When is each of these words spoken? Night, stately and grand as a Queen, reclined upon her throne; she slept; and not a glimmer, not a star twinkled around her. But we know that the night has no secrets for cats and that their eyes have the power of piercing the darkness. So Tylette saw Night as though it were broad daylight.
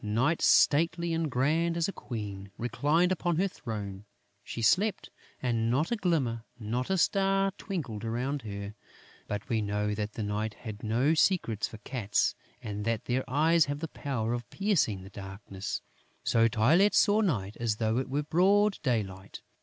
Night, 0.03 0.41
stately 0.41 1.13
and 1.13 1.29
grand 1.29 1.77
as 1.77 1.87
a 1.87 1.91
Queen, 1.93 2.49
reclined 2.57 3.11
upon 3.11 3.35
her 3.35 3.47
throne; 3.47 4.03
she 4.43 4.59
slept; 4.59 5.11
and 5.43 5.69
not 5.69 5.91
a 5.91 5.95
glimmer, 5.95 6.43
not 6.57 6.89
a 6.89 6.97
star 6.97 7.51
twinkled 7.55 8.03
around 8.03 8.41
her. 8.41 8.73
But 9.27 9.47
we 9.47 9.61
know 9.61 9.93
that 9.93 10.13
the 10.13 10.23
night 10.23 10.55
has 10.55 10.77
no 10.81 11.13
secrets 11.13 11.67
for 11.67 11.77
cats 11.77 12.33
and 12.63 12.83
that 12.83 13.05
their 13.05 13.23
eyes 13.29 13.65
have 13.65 13.77
the 13.79 13.87
power 13.89 14.33
of 14.33 14.49
piercing 14.49 15.03
the 15.03 15.11
darkness. 15.11 15.81
So 16.23 16.47
Tylette 16.47 16.95
saw 16.95 17.21
Night 17.21 17.55
as 17.59 17.75
though 17.75 17.99
it 17.99 18.09
were 18.09 18.23
broad 18.23 18.79
daylight. 18.81 19.43